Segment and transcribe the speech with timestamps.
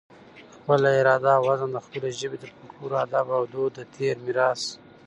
[0.55, 4.61] خپله اراده اوعزم د خپلې ژبې د فلکلور، ادب اودود د تیر میراث